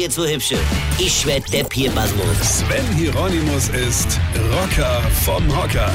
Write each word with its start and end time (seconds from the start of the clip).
jetzt 0.00 0.14
so 0.14 0.26
hübsche. 0.26 0.58
Ich 0.98 1.26
werd 1.26 1.52
der 1.52 1.64
Pierpasmus. 1.64 2.60
Sven 2.60 2.86
Hieronymus 2.96 3.68
ist 3.68 4.18
Rocker 4.50 5.02
vom 5.24 5.46
Hocker. 5.54 5.92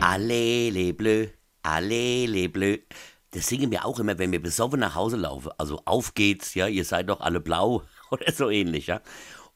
Allele 0.00 0.94
bleu, 0.94 1.26
allele 1.62 2.48
bleu. 2.48 2.78
Das 3.32 3.46
singen 3.46 3.70
wir 3.70 3.84
auch 3.84 4.00
immer, 4.00 4.18
wenn 4.18 4.32
wir 4.32 4.40
besoffen 4.40 4.80
nach 4.80 4.94
Hause 4.94 5.18
laufen. 5.18 5.50
Also 5.58 5.82
auf 5.84 6.14
geht's, 6.14 6.54
ja, 6.54 6.68
ihr 6.68 6.86
seid 6.86 7.10
doch 7.10 7.20
alle 7.20 7.40
blau 7.40 7.82
oder 8.10 8.32
so 8.32 8.48
ähnlich, 8.48 8.86
ja. 8.86 9.02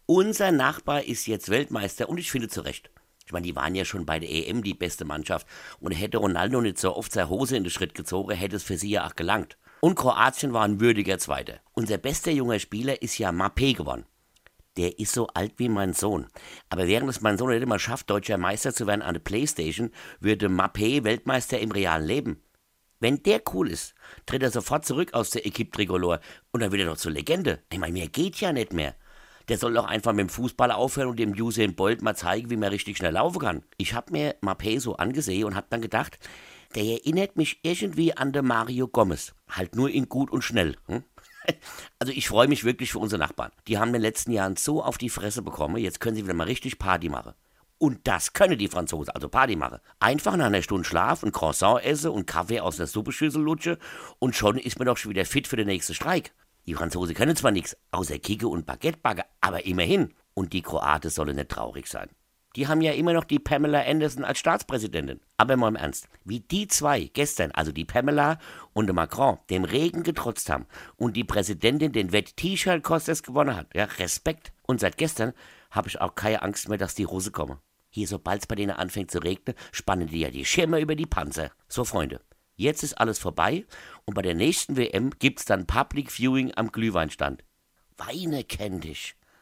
Unser 0.05 0.53
Nachbar 0.53 1.05
ist 1.05 1.27
jetzt 1.27 1.49
Weltmeister 1.49 2.11
und 2.11 2.19
ich 2.19 2.31
finde 2.31 2.49
zu 2.49 2.61
Recht. 2.61 2.91
Ich 3.25 3.33
meine, 3.33 3.47
die 3.47 3.57
waren 3.57 3.75
ja 3.75 3.87
schon 3.87 4.05
bei 4.05 4.19
der 4.19 4.29
EM 4.31 4.63
die 4.63 4.75
beste 4.75 5.07
Mannschaft 5.07 5.47
und 5.81 5.93
hätte 5.93 6.19
Ronaldo 6.19 6.61
nicht 6.61 6.79
so 6.79 6.95
oft 6.95 7.13
seine 7.13 7.31
Hose 7.31 7.57
in 7.57 7.65
den 7.65 7.71
Schritt 7.71 7.95
gezogen, 7.95 8.37
hätte 8.37 8.57
es 8.57 8.65
für 8.65 8.77
sie 8.77 8.91
ja 8.91 9.07
auch 9.07 9.17
gelangt. 9.17 9.57
Und 9.85 9.97
Kroatien 9.97 10.53
war 10.53 10.63
ein 10.63 10.79
würdiger 10.79 11.19
Zweiter. 11.19 11.59
Unser 11.73 11.99
bester 11.99 12.31
junger 12.31 12.61
Spieler 12.61 13.03
ist 13.03 13.19
ja 13.19 13.31
Mappé 13.31 13.77
geworden. 13.77 14.07
Der 14.77 15.01
ist 15.01 15.13
so 15.13 15.27
alt 15.35 15.55
wie 15.57 15.69
mein 15.69 15.93
Sohn. 15.93 16.29
Aber 16.69 16.87
während 16.87 17.11
es 17.11 17.21
mein 17.21 17.37
Sohn 17.37 17.51
nicht 17.51 17.65
immer 17.65 17.81
schafft, 17.81 18.09
deutscher 18.09 18.39
Meister 18.39 18.73
zu 18.73 18.87
werden 18.87 19.03
an 19.03 19.15
der 19.15 19.21
Playstation, 19.23 19.91
würde 20.21 20.47
Mappé 20.47 21.03
Weltmeister 21.03 21.59
im 21.59 21.73
realen 21.73 22.07
Leben. 22.07 22.45
Wenn 23.01 23.25
der 23.25 23.43
cool 23.53 23.69
ist, 23.69 23.97
tritt 24.25 24.45
er 24.45 24.53
sofort 24.53 24.85
zurück 24.85 25.15
aus 25.15 25.31
der 25.31 25.45
Equipe 25.47 25.73
Tricolore 25.73 26.21
und 26.53 26.61
dann 26.63 26.71
wird 26.71 26.83
er 26.83 26.89
doch 26.89 26.97
zur 26.97 27.11
Legende. 27.11 27.59
Ich 27.73 27.81
meine, 27.81 27.95
mehr 27.95 28.07
geht 28.07 28.37
ja 28.37 28.53
nicht 28.53 28.73
mehr. 28.73 28.95
Der 29.49 29.59
soll 29.59 29.75
doch 29.75 29.87
einfach 29.87 30.13
mit 30.13 30.21
dem 30.21 30.29
Fußball 30.29 30.71
aufhören 30.71 31.09
und 31.09 31.19
dem 31.19 31.33
Usain 31.33 31.75
Bolt 31.75 32.03
mal 32.03 32.15
zeigen, 32.15 32.51
wie 32.51 32.57
man 32.57 32.69
richtig 32.69 32.99
schnell 32.99 33.15
laufen 33.15 33.41
kann. 33.41 33.65
Ich 33.79 33.95
hab 33.95 34.13
mir 34.13 34.37
Mappé 34.43 34.79
so 34.79 34.95
angesehen 34.95 35.43
und 35.43 35.57
hab 35.57 35.71
dann 35.71 35.83
gedacht, 35.83 36.21
der 36.75 36.85
erinnert 36.85 37.37
mich 37.37 37.61
irgendwie 37.63 38.17
an 38.17 38.33
den 38.33 38.47
Mario 38.47 38.89
Gomez. 38.89 39.35
Halt 39.49 39.75
nur 39.77 39.91
in 39.91 40.09
gut 40.09 40.31
und 40.31 40.43
schnell. 40.43 40.77
Hm? 40.87 41.05
Also 41.99 42.13
ich 42.13 42.29
freue 42.29 42.49
mich 42.49 42.65
wirklich 42.65 42.93
für 42.93 42.99
unsere 42.99 43.21
Nachbarn. 43.21 43.51
Die 43.67 43.79
haben 43.79 43.89
in 43.89 43.95
den 43.95 44.03
letzten 44.03 44.33
Jahren 44.33 44.57
so 44.57 44.83
auf 44.83 44.99
die 44.99 45.09
Fresse 45.09 45.43
bekommen, 45.43 45.77
jetzt 45.77 46.01
können 46.01 46.17
sie 46.17 46.25
wieder 46.25 46.35
mal 46.35 46.45
richtig 46.45 46.79
Party 46.79 47.09
machen. 47.09 47.35
Und 47.79 48.07
das 48.07 48.33
können 48.33 48.59
die 48.59 48.69
Franzosen, 48.69 49.13
also 49.13 49.29
Party 49.29 49.57
machen. 49.57 49.81
Einfach 49.99 50.37
nach 50.37 50.47
einer 50.47 50.63
Stunde 50.63 50.85
Schlaf 50.85 51.25
ein 51.25 51.33
Croissant 51.33 51.85
esse 51.85 52.13
und 52.13 52.27
Kaffee 52.27 52.61
aus 52.61 52.77
der 52.77 52.87
Suppeschüssel 52.87 53.43
lutsche 53.43 53.79
und 54.21 54.37
schon 54.37 54.57
ist 54.57 54.79
man 54.79 54.87
doch 54.87 54.97
schon 54.97 55.11
wieder 55.11 55.25
fit 55.25 55.49
für 55.49 55.57
den 55.57 55.67
nächsten 55.67 55.95
Streik. 55.95 56.33
Die 56.67 56.75
Franzosen 56.75 57.17
können 57.17 57.35
zwar 57.35 57.51
nichts 57.51 57.77
außer 57.91 58.21
Kicke 58.21 58.47
und 58.47 58.67
Baguettebagger, 58.67 59.25
aber 59.41 59.67
immerhin. 59.67 60.15
Und 60.35 60.53
die 60.53 60.63
Kroaten 60.63 61.11
sollen 61.11 61.35
nicht 61.35 61.49
traurig 61.49 61.89
sein. 61.89 62.09
Die 62.57 62.69
haben 62.69 62.83
ja 62.83 62.93
immer 62.93 63.13
noch 63.13 63.25
die 63.25 63.39
Pamela 63.39 63.83
Anderson 63.83 64.25
als 64.25 64.39
Staatspräsidentin. 64.39 65.21
Aber 65.37 65.57
mal 65.57 65.69
im 65.69 65.77
Ernst, 65.77 66.09
wie 66.25 66.41
die 66.41 66.69
zwei 66.69 67.11
gestern, 67.13 67.51
also 67.53 67.73
die 67.73 67.85
Pamela 67.85 68.39
und 68.73 68.93
Macron, 68.93 69.39
dem 69.51 69.65
Regen 69.65 70.03
getrotzt 70.03 70.51
haben 70.51 70.67
und 70.97 71.17
die 71.17 71.25
Präsidentin 71.25 71.93
den 71.93 72.13
Wett-T-Shirt-Contest 72.13 73.25
gewonnen 73.25 73.57
hat, 73.57 73.75
ja, 73.75 73.85
Respekt. 73.85 74.53
Und 74.67 74.81
seit 74.81 74.99
gestern 74.99 75.33
habe 75.71 75.89
ich 75.89 76.01
auch 76.01 76.15
keine 76.15 76.43
Angst 76.43 76.69
mehr, 76.69 76.79
dass 76.79 76.95
die 76.95 77.05
Russe 77.05 77.31
kommen. 77.31 77.59
Hier, 77.89 78.07
sobald 78.09 78.41
es 78.41 78.47
bei 78.47 78.55
denen 78.55 78.73
anfängt 78.73 79.11
zu 79.11 79.19
regnen, 79.19 79.57
spannen 79.71 80.09
die 80.09 80.21
ja 80.21 80.31
die 80.31 80.45
Schirme 80.45 80.81
über 80.81 80.95
die 80.95 81.07
Panzer. 81.07 81.51
So, 81.69 81.85
Freunde, 81.85 82.21
jetzt 82.57 82.83
ist 82.83 82.95
alles 82.95 83.19
vorbei 83.19 83.67
und 84.05 84.15
bei 84.15 84.23
der 84.23 84.35
nächsten 84.35 84.77
WM 84.77 85.11
gibt's 85.19 85.45
dann 85.45 85.67
Public 85.67 86.11
Viewing 86.11 86.53
am 86.55 86.73
Glühweinstand. 86.73 87.45
Weine 87.99 88.45
kenn 88.45 88.81
dich. 88.81 89.15